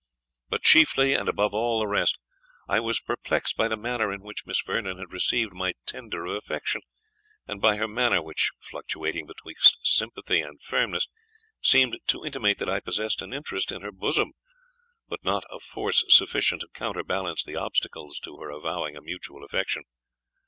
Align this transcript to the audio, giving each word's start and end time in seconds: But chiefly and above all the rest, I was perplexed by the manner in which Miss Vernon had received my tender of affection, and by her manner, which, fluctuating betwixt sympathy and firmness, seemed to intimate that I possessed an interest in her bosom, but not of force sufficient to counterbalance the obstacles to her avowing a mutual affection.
But 0.49 0.63
chiefly 0.63 1.13
and 1.13 1.29
above 1.29 1.53
all 1.53 1.77
the 1.79 1.85
rest, 1.85 2.17
I 2.67 2.79
was 2.79 2.99
perplexed 2.99 3.55
by 3.55 3.67
the 3.67 3.77
manner 3.77 4.11
in 4.11 4.23
which 4.23 4.47
Miss 4.47 4.59
Vernon 4.59 4.97
had 4.97 5.11
received 5.13 5.53
my 5.53 5.73
tender 5.85 6.25
of 6.25 6.37
affection, 6.37 6.81
and 7.45 7.61
by 7.61 7.75
her 7.77 7.87
manner, 7.87 8.19
which, 8.19 8.49
fluctuating 8.59 9.27
betwixt 9.27 9.77
sympathy 9.83 10.41
and 10.41 10.59
firmness, 10.59 11.07
seemed 11.61 11.99
to 12.07 12.25
intimate 12.25 12.57
that 12.57 12.67
I 12.67 12.79
possessed 12.79 13.21
an 13.21 13.31
interest 13.31 13.71
in 13.71 13.83
her 13.83 13.91
bosom, 13.91 14.31
but 15.07 15.23
not 15.23 15.43
of 15.51 15.61
force 15.61 16.03
sufficient 16.07 16.61
to 16.61 16.69
counterbalance 16.73 17.43
the 17.43 17.57
obstacles 17.57 18.17
to 18.23 18.35
her 18.37 18.49
avowing 18.49 18.97
a 18.97 19.01
mutual 19.01 19.43
affection. 19.43 19.83